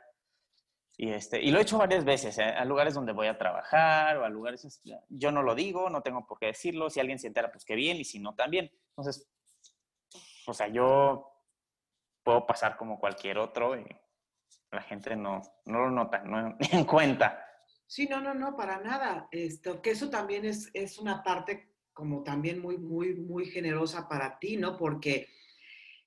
[0.96, 2.42] y, este, y lo he hecho varias veces, ¿eh?
[2.42, 6.27] a lugares donde voy a trabajar o a lugares, yo no lo digo, no tengo
[6.27, 8.72] por qué decirlo, si alguien se entera, pues qué bien, y si no, también.
[8.88, 9.31] Entonces,
[10.48, 11.31] o sea, yo
[12.24, 13.87] puedo pasar como cualquier otro y
[14.71, 17.45] la gente no, no lo nota, no en cuenta.
[17.87, 19.29] Sí, no, no, no, para nada.
[19.31, 24.39] Esto, que eso también es, es una parte como también muy, muy, muy generosa para
[24.39, 24.77] ti, ¿no?
[24.77, 25.27] Porque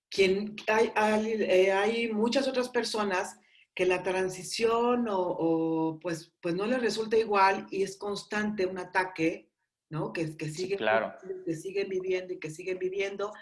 [0.09, 3.37] quien, hay, hay, eh, hay muchas otras personas
[3.73, 9.49] que la transición o, pues, pues no les resulta igual y es constante un ataque,
[9.89, 10.13] ¿no?
[10.13, 11.13] Que, que, siguen, claro.
[11.45, 13.33] que siguen viviendo y que siguen viviendo.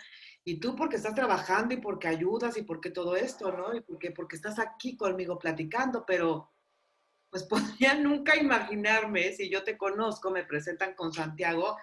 [0.46, 3.76] Y tú porque estás trabajando y porque ayudas y porque todo esto, ¿no?
[3.76, 6.52] Y porque, porque estás aquí conmigo platicando, pero
[7.30, 7.44] pues
[7.80, 11.78] podría nunca imaginarme, si yo te conozco, me presentan con Santiago,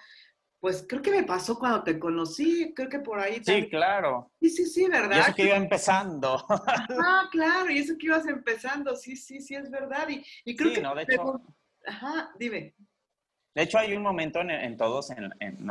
[0.59, 3.41] pues creo que me pasó cuando te conocí, creo que por ahí.
[3.45, 4.31] Sí, claro.
[4.41, 5.17] Sí, sí, sí, ¿verdad?
[5.17, 6.43] Y eso que iba empezando.
[6.49, 10.09] Ah, claro, y eso que ibas empezando, sí, sí, sí, es verdad.
[10.09, 10.81] Y, y creo que...
[10.81, 11.41] No, de hecho,
[11.87, 12.75] Ajá, dime.
[13.55, 15.65] De hecho, hay un momento en, todos, en, en,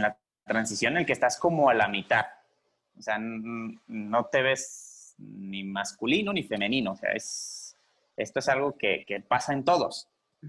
[0.00, 0.18] la
[0.48, 2.26] transición, en el que estás como a la mitad.
[2.98, 7.76] O sea, no te ves ni masculino ni femenino, o sea, es,
[8.16, 10.08] esto es algo que, que pasa en todos,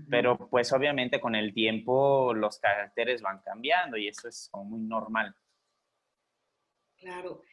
[0.09, 5.35] pero pues obviamente con el tiempo los caracteres van cambiando y eso es muy normal.
[6.97, 7.43] Claro.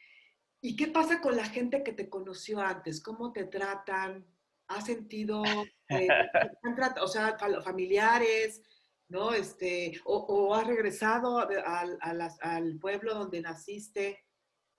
[0.61, 3.01] ¿Y qué pasa con la gente que te conoció antes?
[3.01, 4.25] ¿Cómo te tratan?
[4.67, 5.43] ¿Has sentido,
[5.89, 6.07] eh,
[7.01, 8.61] o sea, familiares,
[9.09, 9.33] ¿no?
[9.33, 11.97] Este, o, has regresado al,
[12.41, 14.25] al, pueblo donde naciste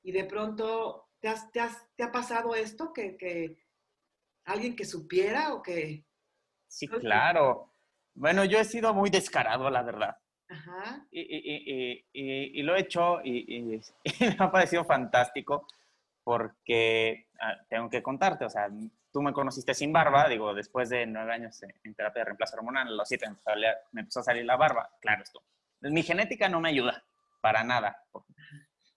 [0.03, 1.61] y de pronto te, has, te,
[1.97, 3.57] te ha pasado esto que, que,
[4.45, 6.05] alguien que supiera o que...
[6.67, 7.75] Sí, claro.
[8.15, 10.17] Bueno, yo he sido muy descarado, la verdad.
[10.49, 11.07] Ajá.
[11.11, 13.81] Y, y, y, y, lo he hecho y,
[14.21, 15.67] me ha parecido fantástico
[16.25, 18.69] porque ah, tengo que contarte, o sea,
[19.19, 22.87] tú me conociste sin barba, digo, después de nueve años en terapia de reemplazo hormonal,
[22.87, 23.27] a los siete
[23.91, 25.43] me empezó a salir la barba, claro, esto.
[25.81, 27.03] Mi genética no me ayuda,
[27.41, 28.05] para nada.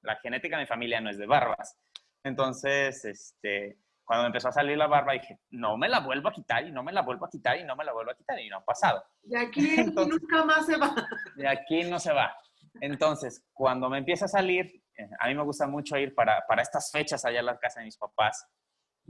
[0.03, 1.75] La genética de mi familia no es de barbas.
[2.23, 6.33] Entonces, este, cuando me empezó a salir la barba, dije, no me la vuelvo a
[6.33, 8.39] quitar y no me la vuelvo a quitar y no me la vuelvo a quitar
[8.39, 9.03] y no ha pasado.
[9.23, 10.93] De aquí nunca más se va.
[11.35, 12.37] De aquí no se va.
[12.79, 16.61] Entonces, cuando me empieza a salir, eh, a mí me gusta mucho ir para, para
[16.61, 18.47] estas fechas allá a la casa de mis papás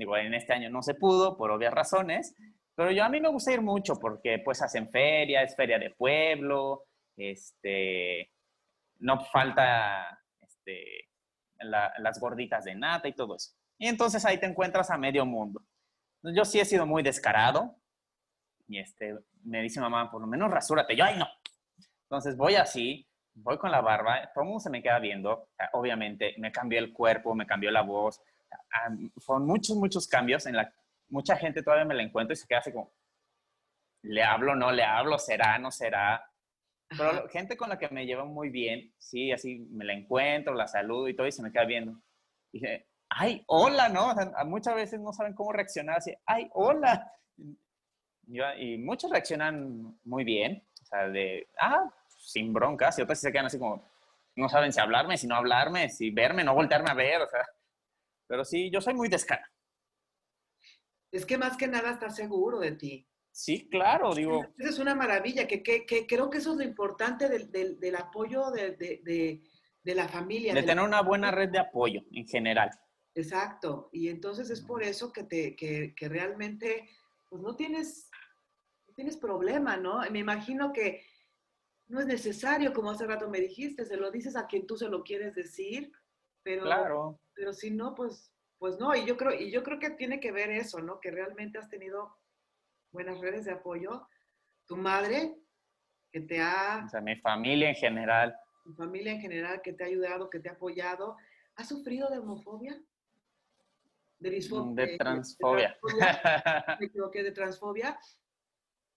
[0.02, 2.36] Digo, en este año no se pudo por obvias razones,
[2.74, 5.92] pero yo a mí me gusta ir mucho porque pues hacen feria, es feria de
[5.92, 6.86] pueblo,
[7.16, 8.32] este,
[8.98, 11.08] no falta este,
[11.60, 13.52] las gorditas de nata y todo eso.
[13.78, 15.62] Y entonces ahí te encuentras a medio mundo.
[16.24, 17.76] Yo sí he sido muy descarado
[18.68, 20.96] y este, me dice mamá, por lo menos rasúrate.
[20.96, 21.28] Yo, ay, no.
[22.06, 25.50] Entonces voy así, voy con la barba, todo se me queda viendo.
[25.74, 28.20] Obviamente me cambió el cuerpo, me cambió la voz,
[29.18, 30.46] fueron muchos, muchos cambios.
[30.46, 30.74] En la,
[31.10, 32.92] mucha gente todavía me la encuentro y se queda así como,
[34.04, 35.18] ¿le hablo, no le hablo?
[35.20, 36.26] ¿Será, no será?
[36.90, 40.68] Pero gente con la que me llevo muy bien, sí, así me la encuentro, la
[40.68, 41.94] saludo y todo y se me queda viendo.
[42.52, 44.14] Y dije, ay, hola, ¿no?
[44.46, 47.12] muchas veces no saben cómo reaccionar así, ay, hola.
[48.58, 53.46] y muchos reaccionan muy bien, o sea, de, ah, sin broncas, y otras se quedan
[53.46, 53.86] así como,
[54.36, 57.46] no saben si hablarme, si no hablarme, si verme, no voltearme a ver, o sea,
[58.32, 59.52] pero sí, yo soy muy descarado.
[61.12, 63.06] Es que más que nada estás seguro de ti.
[63.30, 64.46] Sí, claro, digo.
[64.58, 67.96] Esa es una maravilla, que, que, que, creo que eso es lo importante del, del,
[67.98, 69.42] apoyo de, de,
[69.84, 70.54] de, la familia.
[70.54, 72.70] De, tener una buena red de apoyo en general.
[73.14, 76.88] Exacto, y entonces es por eso que, te, que, que realmente
[77.28, 78.10] pues no tienes,
[78.88, 80.00] no tienes problema, ¿no?
[80.10, 81.04] Me imagino que
[81.88, 84.88] no es necesario, como hace rato me dijiste, se lo dices a quien tú se
[84.88, 85.92] lo quieres decir,
[86.44, 87.21] pero, claro.
[87.36, 88.96] Pero si no, pues, pues no.
[88.96, 91.00] Y yo, creo, y yo creo que tiene que ver eso, ¿no?
[91.00, 92.16] Que realmente has tenido
[92.92, 94.08] buenas redes de apoyo.
[94.66, 95.36] Tu madre,
[96.12, 96.84] que te ha...
[96.86, 98.36] O sea, mi familia en general.
[98.64, 101.18] Tu familia en general, que te ha ayudado, que te ha apoyado.
[101.56, 102.80] ¿Has sufrido de homofobia?
[104.20, 104.86] De disfobia.
[104.86, 105.78] De transfobia.
[106.80, 108.00] Me equivoqué, de transfobia.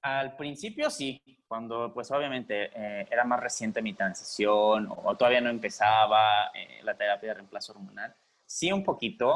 [0.03, 1.19] Al principio sí,
[1.49, 6.95] cuando pues obviamente eh, era más reciente mi transición o, todavía no empezaba eh, la
[6.95, 8.15] terapia de reemplazo hormonal.
[8.55, 9.29] Sí un poquito,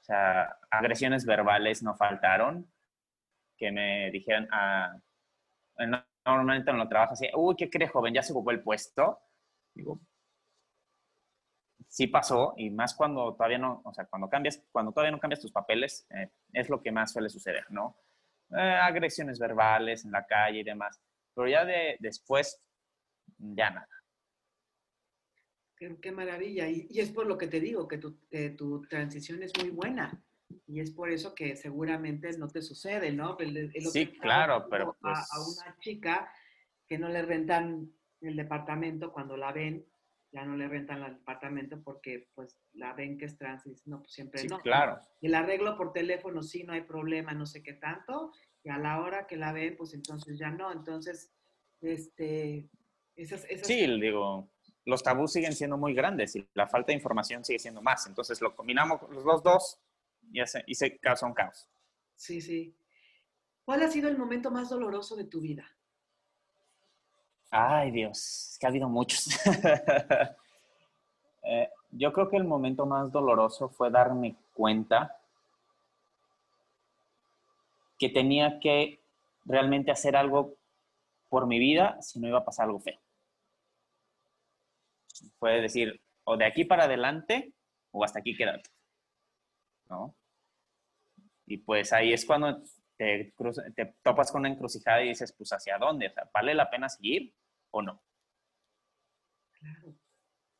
[0.00, 2.66] o sea, agresiones verbales no faltaron,
[3.58, 4.96] que me dijeran, ah,
[6.24, 8.14] normalmente en lo trabajo así, uy, ¿qué crees, joven?
[8.14, 9.20] Ya se ocupó el puesto.
[9.74, 10.00] Digo,
[11.86, 15.40] sí pasó y más cuando todavía no, o sea, cuando cambias, cuando todavía no cambias
[15.42, 17.98] tus papeles, eh, es lo que más suele suceder, ¿no?
[18.56, 20.98] Eh, agresiones verbales en la calle y demás.
[21.34, 22.58] Pero ya de, después,
[23.36, 24.01] ya nada.
[26.00, 26.68] Qué, maravilla.
[26.68, 28.18] Y, es por lo que te digo, que tu,
[28.56, 30.22] tu, transición es muy buena.
[30.66, 33.36] Y es por eso que seguramente no te sucede, ¿no?
[33.90, 34.96] sí, claro, pero...
[35.00, 35.18] Pues...
[35.18, 36.30] A, una chica
[36.86, 37.90] que no le rentan
[38.20, 39.86] el departamento cuando la ven,
[40.30, 44.00] ya no le rentan el departamento porque pues la ven que es trans y no,
[44.00, 44.58] pues siempre sí, no.
[44.60, 44.98] claro.
[45.20, 49.00] El arreglo por teléfono sí, no hay problema, no sé qué tanto, y a la
[49.00, 50.70] hora que la ven, pues entonces ya no.
[50.70, 51.32] Entonces,
[51.80, 52.68] este,
[53.16, 53.44] esas...
[53.48, 53.66] esas...
[53.66, 54.50] Sí, digo,
[54.84, 58.06] los tabús siguen siendo muy grandes y la falta de información sigue siendo más.
[58.06, 59.78] Entonces lo combinamos los dos
[60.32, 61.68] y, se, y se causa un caos.
[62.16, 62.76] Sí, sí.
[63.64, 65.64] ¿Cuál ha sido el momento más doloroso de tu vida?
[67.50, 69.28] Ay, Dios, es que ha habido muchos.
[71.44, 75.18] Eh, yo creo que el momento más doloroso fue darme cuenta
[77.98, 79.00] que tenía que
[79.44, 80.54] realmente hacer algo
[81.28, 83.01] por mi vida si no iba a pasar algo feo.
[85.38, 87.52] Puede decir, o de aquí para adelante,
[87.90, 88.70] o hasta aquí quédate.
[89.88, 90.16] ¿No?
[91.46, 92.62] Y pues ahí es cuando
[92.96, 93.34] te,
[93.74, 96.88] te topas con una encrucijada y dices, pues hacia dónde, o sea, ¿vale la pena
[96.88, 97.34] seguir
[97.70, 98.02] o no?
[99.58, 99.94] Claro.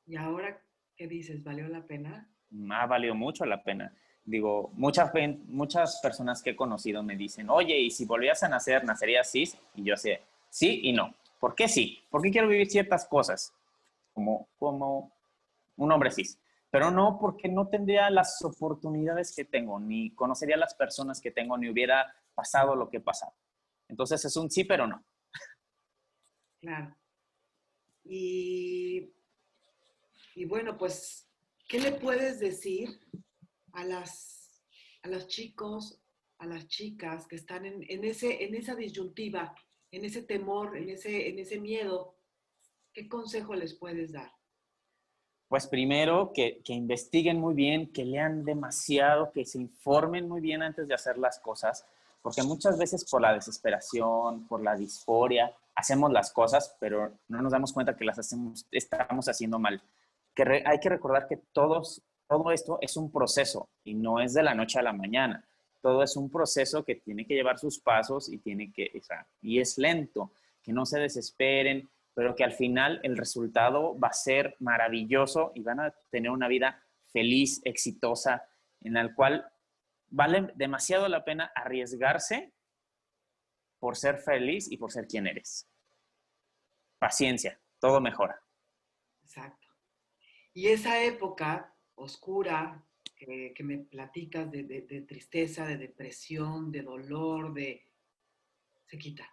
[0.07, 0.63] ¿Y ahora
[0.97, 1.43] qué dices?
[1.43, 2.29] ¿Valió la pena?
[2.71, 3.95] Ha valido mucho la pena.
[4.25, 5.11] Digo, muchas,
[5.47, 9.59] muchas personas que he conocido me dicen, oye, ¿y si volvías a nacer, nacerías cis?
[9.75, 11.15] Y yo sé, sí y no.
[11.41, 12.05] ¿Por qué sí?
[12.11, 13.53] Porque quiero vivir ciertas cosas
[14.13, 15.13] como, como
[15.77, 16.39] un hombre cis.
[16.71, 21.59] Pero no porque no tendría las oportunidades que tengo, ni conocería las personas que tengo,
[21.59, 23.35] ni hubiera pasado lo que he pasado.
[23.89, 25.05] Entonces es un sí, pero no.
[26.61, 26.97] Claro.
[28.05, 29.13] Y,
[30.35, 31.29] y bueno, pues,
[31.69, 33.01] ¿qué le puedes decir
[33.73, 34.63] a, las,
[35.03, 36.01] a los chicos,
[36.39, 39.55] a las chicas que están en, en, ese, en esa disyuntiva,
[39.91, 42.17] en ese temor, en ese, en ese miedo?
[42.93, 44.31] ¿Qué consejo les puedes dar?
[45.49, 50.63] Pues primero, que, que, investiguen muy bien, que lean demasiado, que se informen muy bien
[50.63, 51.87] antes de hacer las cosas,
[52.23, 57.53] porque muchas veces por la desesperación, por la disforia, hacemos las cosas, pero no nos
[57.53, 59.83] damos cuenta que las hacemos, estamos haciendo mal.
[60.35, 62.03] Que hay que recordar que todos
[62.33, 65.45] todo esto es un proceso y no es de la noche a la mañana.
[65.83, 68.91] Todo es un proceso que tiene que llevar sus pasos y tiene que,
[69.43, 74.13] y es lento, que no se desesperen, pero que al final el resultado va a
[74.13, 78.49] ser maravilloso y van a tener una vida feliz, exitosa,
[78.81, 79.51] en la cual
[80.09, 82.53] vale demasiado la pena arriesgarse
[83.79, 85.69] por ser feliz y por ser quien eres.
[86.99, 88.41] Paciencia, todo mejora.
[89.23, 89.69] Exacto.
[90.53, 92.85] Y esa época oscura
[93.17, 97.89] que, me platicas de, tristeza, de depresión, de dolor, de...
[98.87, 99.29] se quita.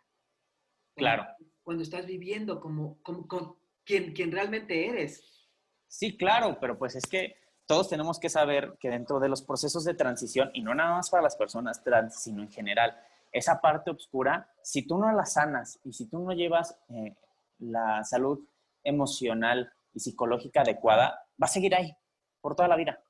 [1.00, 1.26] Claro.
[1.64, 5.48] Cuando estás viviendo como, como, quien, quien realmente eres.
[5.88, 7.36] Sí, claro, pero pues es que
[7.66, 11.10] todos tenemos que saber que dentro de los procesos de transición, y no nada más
[11.10, 12.96] para las personas trans, sino en general,
[13.32, 17.16] esa parte oscura, si tú no la sanas y si tú no llevas eh,
[17.60, 18.40] la salud
[18.84, 21.96] emocional y psicológica adecuada, va a seguir ahí
[22.42, 23.04] por toda la vida.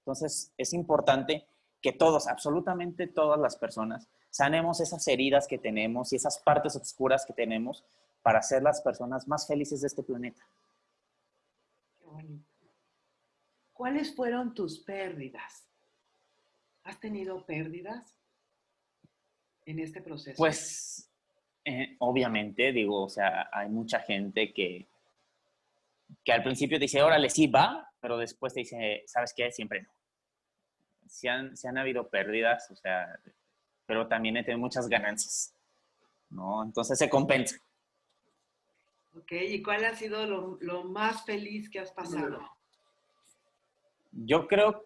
[0.00, 1.46] Entonces, es importante
[1.82, 7.24] que todos, absolutamente todas las personas, sanemos esas heridas que tenemos y esas partes oscuras
[7.26, 7.84] que tenemos
[8.22, 10.46] para ser las personas más felices de este planeta.
[11.98, 12.44] Qué bonito.
[13.72, 15.66] ¿Cuáles fueron tus pérdidas?
[16.84, 18.14] ¿Has tenido pérdidas
[19.66, 20.36] en este proceso?
[20.36, 21.10] Pues,
[21.64, 24.88] eh, obviamente, digo, o sea, hay mucha gente que,
[26.24, 29.52] que al principio dice, órale, sí, va, pero después te dice, ¿sabes qué?
[29.52, 29.90] Siempre no.
[31.06, 33.18] Se han, han habido pérdidas, o sea,
[33.88, 35.54] pero también he tenido muchas ganancias,
[36.28, 36.62] ¿no?
[36.62, 37.56] Entonces se compensa.
[39.16, 42.38] Ok, ¿y cuál ha sido lo, lo más feliz que has pasado?
[44.12, 44.84] Yo creo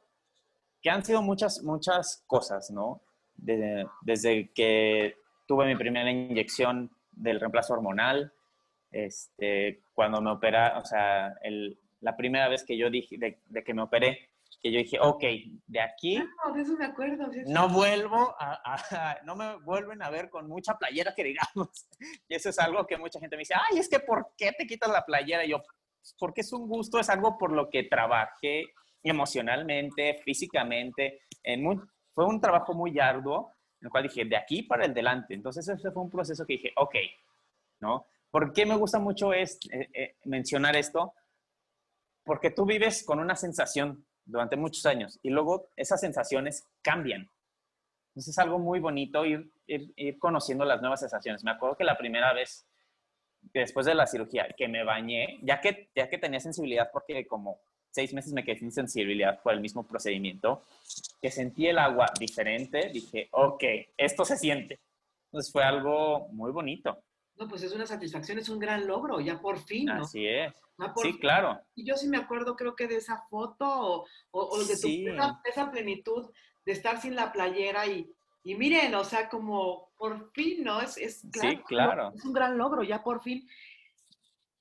[0.80, 3.02] que han sido muchas, muchas cosas, ¿no?
[3.34, 5.16] Desde, desde que
[5.48, 8.32] tuve mi primera inyección del reemplazo hormonal,
[8.92, 13.74] este, cuando me opera, o sea, el, la primera vez que yo dije, de, que
[13.74, 14.30] me operé,
[14.62, 15.24] que yo dije, ok,
[15.66, 20.30] de aquí no, de eso me acuerdo, no vuelvo a, no me vuelven a ver
[20.30, 21.88] con mucha playera que digamos.
[22.28, 24.66] Y eso es algo que mucha gente me dice, ay, es que ¿por qué te
[24.66, 25.44] quitas la playera?
[25.44, 25.62] Y yo,
[26.18, 28.66] porque es un gusto, es algo por lo que trabajé
[29.02, 31.22] emocionalmente, físicamente.
[31.42, 31.64] En
[32.14, 35.34] fue un trabajo muy arduo, en el cual dije, de aquí para el delante.
[35.34, 36.94] Entonces ese fue un proceso que dije, ok,
[37.80, 38.06] ¿no?
[38.30, 41.14] ¿Por qué me gusta mucho es, eh, eh, mencionar esto?
[42.24, 47.30] porque tú vives con una sensación durante muchos años y luego esas sensaciones cambian.
[48.10, 51.44] Entonces es algo muy bonito ir, ir, conociendo las nuevas sensaciones.
[51.44, 52.66] Me acuerdo que la primera vez,
[53.40, 57.60] después de la cirugía, que me bañé, ya que, ya que tenía sensibilidad, porque como
[57.90, 60.64] seis meses me quedé sin sensibilidad por el mismo procedimiento,
[61.20, 63.64] que sentí el agua diferente, dije, ok,
[63.96, 64.80] esto se siente.
[65.26, 67.02] Entonces fue algo muy bonito.
[67.36, 70.02] No, pues es una satisfacción, es un gran logro, ya por fin, ¿no?
[70.02, 70.52] Así es.
[71.02, 71.60] sí, claro.
[71.74, 74.88] Y yo sí me acuerdo, creo que de esa foto o, de tu,
[75.44, 76.30] esa, plenitud
[76.64, 78.12] de estar sin la playera y,
[78.44, 80.80] y miren, o sea, como por fin, ¿no?
[80.80, 82.12] Es, es claro, sí, claro.
[82.14, 83.48] Es un gran logro, ya por fin.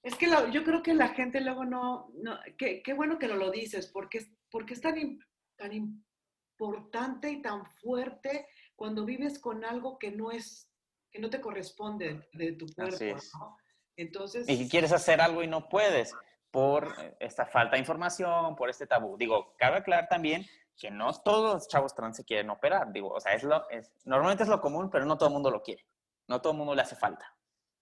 [0.03, 3.51] Es que yo creo que la gente luego no, no qué, bueno que no lo
[3.51, 5.19] dices, porque, porque es tan,
[5.57, 10.70] tan importante y tan fuerte cuando vives con algo que no es
[11.11, 13.57] que no te corresponde de tu cuerpo, ¿no?
[13.97, 14.47] Entonces...
[14.47, 16.13] Y quieres hacer algo y no puedes
[16.49, 19.17] por esta falta de información, por este tabú.
[19.17, 20.45] Digo, cabe aclarar también
[20.77, 22.91] que no todos los chavos trans se quieren operar.
[22.91, 25.51] Digo, o sea, es lo, es, normalmente es lo común, pero no todo el mundo
[25.51, 25.85] lo quiere.
[26.27, 27.37] No todo el mundo le hace falta.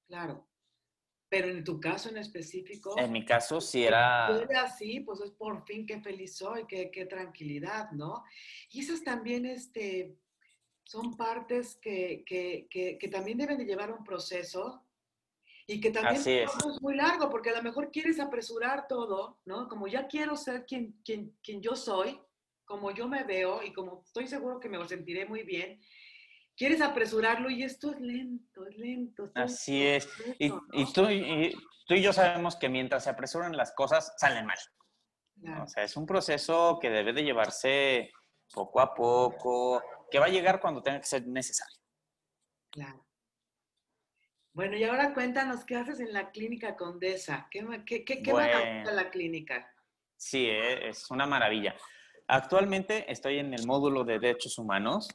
[0.08, 0.48] Claro.
[1.30, 2.98] Pero en tu caso en específico.
[2.98, 4.30] En mi caso sí era.
[4.42, 8.24] Era así, pues es por fin qué feliz soy, qué, qué tranquilidad, ¿no?
[8.72, 10.18] Y esas también, este,
[10.90, 12.26] son partes que,
[13.12, 14.84] también deben de llevar un proceso
[15.68, 16.82] y que también es.
[16.82, 19.68] muy largo, porque a lo mejor quieres apresurar todo, ¿no?
[19.68, 22.20] Como ya quiero ser quien, quien, quien yo soy,
[22.66, 25.80] como yo me veo y como estoy seguro que me sentiré muy bien,
[26.58, 29.32] quieres apresurarlo y esto es lento, es lento.
[29.36, 30.10] Así es.
[30.40, 30.50] y,
[30.92, 34.58] tú, y, yo sabemos que mientras se apresuran las cosas, salen mal.
[35.64, 38.10] O sea, es un proceso que debe de llevarse
[38.52, 41.78] poco a poco, que va a llegar cuando tenga que ser necesario.
[42.72, 43.06] Claro.
[44.54, 47.48] Bueno, y ahora cuéntanos qué haces en la clínica Condesa.
[47.52, 49.72] ¿Qué, qué, qué, qué bueno, la clínica?
[50.18, 51.76] Sí, eh, es una maravilla.
[52.28, 55.08] Actualmente estoy en el módulo de derechos humanos,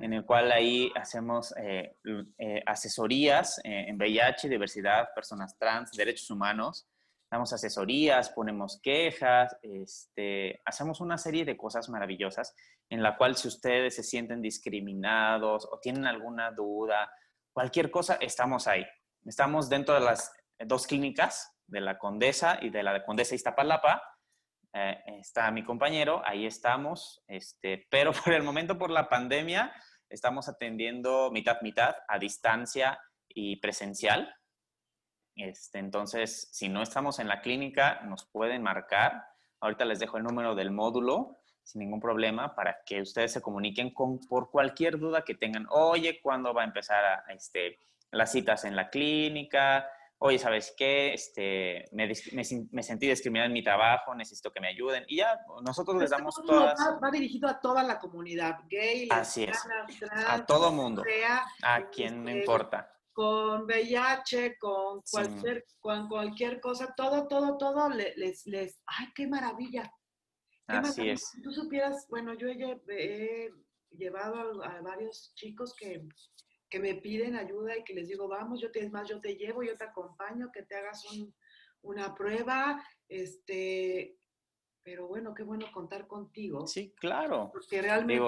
[0.00, 1.96] en el cual ahí hacemos eh,
[2.38, 6.86] eh, asesorías en VIH, diversidad, personas trans, derechos humanos.
[7.30, 12.54] Damos asesorías, ponemos quejas, este, hacemos una serie de cosas maravillosas
[12.88, 17.10] en la cual si ustedes se sienten discriminados o tienen alguna duda,
[17.52, 18.86] cualquier cosa, estamos ahí.
[19.24, 24.02] Estamos dentro de las dos clínicas, de la Condesa y de la Condesa Iztapalapa.
[24.72, 29.72] Eh, está mi compañero, ahí estamos, este, pero por el momento, por la pandemia,
[30.08, 34.32] estamos atendiendo mitad-mitad a distancia y presencial.
[35.34, 39.24] Este, entonces, si no estamos en la clínica, nos pueden marcar.
[39.60, 41.35] Ahorita les dejo el número del módulo
[41.66, 45.66] sin ningún problema para que ustedes se comuniquen con, por cualquier duda que tengan.
[45.70, 47.80] Oye, ¿cuándo va a empezar a, este,
[48.12, 49.90] las citas en la clínica?
[50.18, 51.12] Oye, ¿sabes qué?
[51.12, 52.08] Este, me,
[52.70, 55.04] me, sentí discriminada en mi trabajo, necesito que me ayuden.
[55.08, 56.78] Y ya, nosotros les damos todas...
[57.02, 59.58] Va, dirigido a toda la comunidad, gay, Así es.
[60.28, 61.02] a todo mundo,
[61.62, 62.92] a quien me este, importa.
[63.12, 68.78] Con VIH, con cualquier, con cualquier cosa, todo, todo, todo, les, les...
[68.86, 69.92] ¡Ay, qué maravilla!
[70.66, 71.28] Así es.
[71.28, 73.52] Si tú supieras, bueno, yo he,
[73.90, 76.06] llevado a, varios chicos que,
[76.78, 79.62] me piden ayuda y que les digo, vamos, yo te, es más, yo te llevo,
[79.62, 81.04] yo te acompaño, que te hagas
[81.80, 84.18] una prueba, este,
[84.82, 86.66] pero bueno, qué bueno contar contigo.
[86.66, 87.48] Sí, claro.
[87.50, 88.20] Porque realmente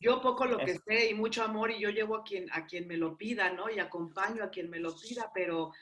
[0.00, 2.86] yo poco lo que sé y mucho amor y yo llevo a quien, a quien
[2.86, 3.68] me lo pida, ¿no?
[3.68, 5.72] Y acompaño a quien me lo pida, pero,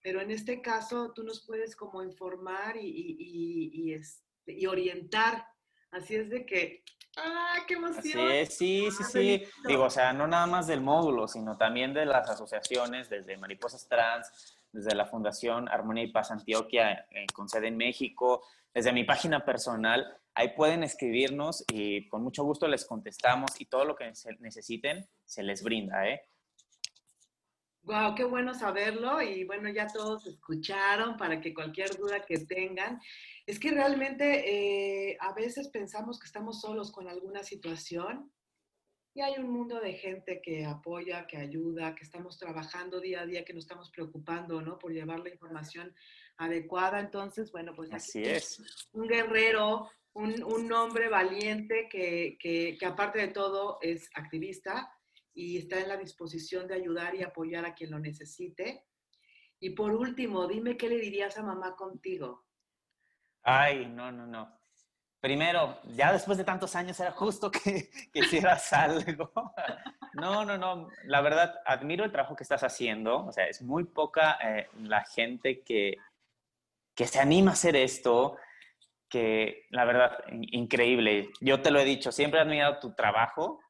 [0.00, 5.46] pero en este caso tú nos puedes como informar y, y, y, es, y orientar.
[5.90, 6.84] Así es de que,
[7.16, 7.98] ¡ah, qué emoción!
[7.98, 9.44] Así es, sí, sí, sí.
[9.66, 13.88] Digo, o sea, no nada más del módulo, sino también de las asociaciones, desde Mariposas
[13.88, 18.44] Trans, desde la Fundación Armonía y Paz Antioquia, eh, con sede en México,
[18.74, 20.18] desde mi página personal.
[20.34, 25.42] Ahí pueden escribirnos y con mucho gusto les contestamos y todo lo que necesiten se
[25.42, 26.22] les brinda, ¿eh?
[27.86, 33.00] Wow, qué bueno saberlo y bueno, ya todos escucharon para que cualquier duda que tengan.
[33.46, 38.32] Es que realmente eh, a veces pensamos que estamos solos con alguna situación
[39.14, 43.26] y hay un mundo de gente que apoya, que ayuda, que estamos trabajando día a
[43.26, 44.80] día, que nos estamos preocupando, ¿no?
[44.80, 45.94] Por llevar la información
[46.38, 46.98] adecuada.
[46.98, 48.88] Entonces, bueno, pues así es.
[48.94, 54.92] Un guerrero, un, un hombre valiente que, que, que aparte de todo es activista
[55.36, 58.86] y está en la disposición de ayudar y apoyar a quien lo necesite.
[59.60, 62.46] Y por último, dime qué le dirías a mamá contigo.
[63.42, 64.58] Ay, no, no, no.
[65.20, 69.30] Primero, ya después de tantos años era justo que, que hicieras algo.
[70.14, 70.88] No, no, no.
[71.04, 73.26] La verdad, admiro el trabajo que estás haciendo.
[73.26, 75.98] O sea, es muy poca eh, la gente que,
[76.94, 78.38] que se anima a hacer esto,
[79.10, 81.28] que la verdad, increíble.
[81.42, 83.60] Yo te lo he dicho, siempre he admirado tu trabajo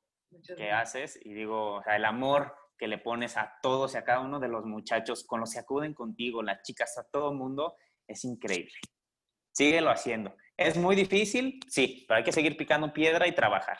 [0.57, 4.05] que haces y digo, o sea, el amor que le pones a todos y a
[4.05, 7.37] cada uno de los muchachos con los que acuden contigo, las chicas, a todo el
[7.37, 7.77] mundo,
[8.07, 8.77] es increíble
[9.57, 10.37] síguelo haciendo.
[10.57, 11.61] ¿Es muy difícil?
[11.67, 13.79] Sí, pero hay que seguir picando piedra y trabajar.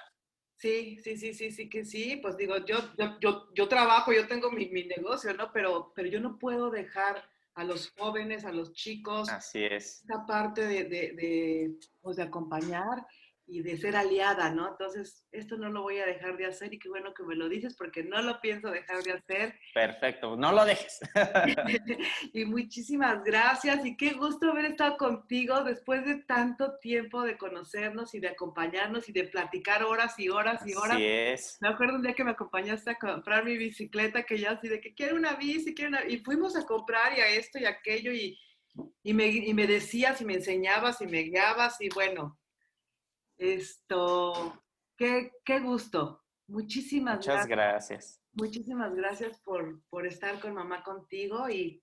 [0.57, 2.17] Sí, sí, sí, sí, sí que sí.
[2.17, 2.79] Pues digo, yo,
[3.21, 5.53] yo, yo, trabajo, yo tengo mi, mi, negocio, ¿no?
[5.53, 7.23] Pero, pero yo no puedo dejar
[7.55, 9.29] a los jóvenes, a los chicos.
[9.29, 10.01] Así es.
[10.01, 13.07] Esta parte de, de, de, pues de acompañar
[13.49, 14.69] y de ser aliada, ¿no?
[14.69, 17.49] Entonces, esto no lo voy a dejar de hacer y qué bueno que me lo
[17.49, 19.59] dices porque no lo pienso dejar de hacer.
[19.73, 20.99] Perfecto, no lo dejes.
[22.33, 28.15] y muchísimas gracias y qué gusto haber estado contigo después de tanto tiempo de conocernos
[28.15, 30.97] y de acompañarnos y de platicar horas y horas y horas.
[30.97, 31.59] Así es.
[31.61, 34.81] Me acuerdo un día que me acompañaste a comprar mi bicicleta que ya así de
[34.81, 36.05] que quiero una bici, quiero una...
[36.05, 38.37] Y fuimos a comprar y a esto y aquello y,
[39.05, 42.37] y, me, y me decías y me enseñabas y me guiabas y bueno
[43.39, 44.63] esto,
[44.97, 46.23] qué, qué gusto.
[46.49, 48.23] Muchísimas Muchas gracias.
[48.33, 51.83] Muchísimas gracias por, por, estar con mamá contigo y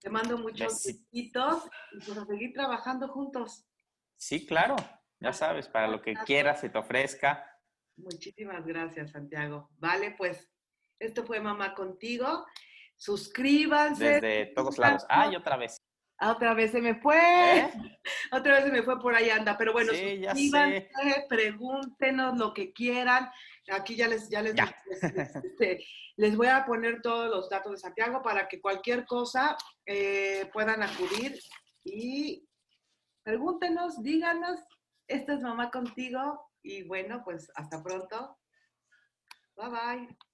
[0.00, 3.66] te mando muchos besitos y por seguir trabajando juntos.
[4.16, 4.76] Sí, claro.
[5.20, 7.46] Ya sabes, para lo que quieras se te ofrezca.
[7.96, 9.70] Muchísimas gracias, Santiago.
[9.76, 10.50] Vale, pues
[10.98, 12.46] esto fue Mamá Contigo.
[12.96, 14.20] Suscríbanse.
[14.20, 15.06] Desde todos lados.
[15.08, 15.76] Ah, y otra vez.
[16.20, 17.16] Otra vez se me fue.
[17.16, 17.70] ¿Eh?
[18.32, 19.56] Otra vez se me fue por ahí anda.
[19.56, 20.50] Pero bueno, sí,
[21.28, 23.30] pregúntenos lo que quieran.
[23.70, 24.54] Aquí ya les, ya les,
[25.44, 25.84] este,
[26.16, 29.56] les, voy a poner todos los datos de Santiago para que cualquier cosa
[29.86, 31.38] eh, puedan acudir
[31.84, 32.46] y
[33.22, 34.60] pregúntenos, díganos.
[35.06, 36.50] Esta es mamá contigo.
[36.62, 38.38] Y bueno, pues hasta pronto.
[39.56, 40.29] Bye bye.